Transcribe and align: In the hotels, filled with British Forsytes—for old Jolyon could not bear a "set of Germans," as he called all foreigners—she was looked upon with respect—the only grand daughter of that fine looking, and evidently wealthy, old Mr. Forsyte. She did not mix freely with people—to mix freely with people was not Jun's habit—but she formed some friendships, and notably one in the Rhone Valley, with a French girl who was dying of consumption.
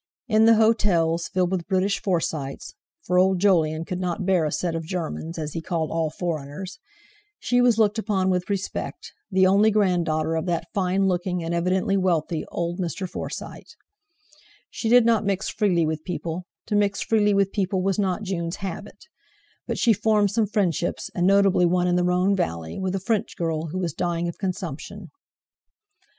In 0.27 0.45
the 0.45 0.55
hotels, 0.55 1.27
filled 1.27 1.51
with 1.51 1.67
British 1.67 2.01
Forsytes—for 2.01 3.19
old 3.19 3.37
Jolyon 3.37 3.85
could 3.85 3.99
not 3.99 4.25
bear 4.25 4.45
a 4.45 4.51
"set 4.51 4.73
of 4.73 4.83
Germans," 4.83 5.37
as 5.37 5.53
he 5.53 5.61
called 5.61 5.91
all 5.91 6.09
foreigners—she 6.09 7.61
was 7.61 7.77
looked 7.77 7.99
upon 7.99 8.31
with 8.31 8.49
respect—the 8.49 9.45
only 9.45 9.69
grand 9.69 10.07
daughter 10.07 10.33
of 10.33 10.47
that 10.47 10.69
fine 10.73 11.05
looking, 11.05 11.43
and 11.43 11.53
evidently 11.53 11.97
wealthy, 11.97 12.43
old 12.47 12.79
Mr. 12.79 13.07
Forsyte. 13.07 13.75
She 14.71 14.89
did 14.89 15.05
not 15.05 15.23
mix 15.23 15.49
freely 15.49 15.85
with 15.85 16.03
people—to 16.03 16.75
mix 16.75 17.03
freely 17.03 17.35
with 17.35 17.51
people 17.51 17.83
was 17.83 17.99
not 17.99 18.23
Jun's 18.23 18.55
habit—but 18.55 19.77
she 19.77 19.93
formed 19.93 20.31
some 20.31 20.47
friendships, 20.47 21.11
and 21.13 21.27
notably 21.27 21.67
one 21.67 21.85
in 21.87 21.95
the 21.95 22.03
Rhone 22.03 22.35
Valley, 22.35 22.79
with 22.79 22.95
a 22.95 22.99
French 22.99 23.37
girl 23.37 23.67
who 23.67 23.77
was 23.77 23.93
dying 23.93 24.27
of 24.27 24.39
consumption. 24.39 25.11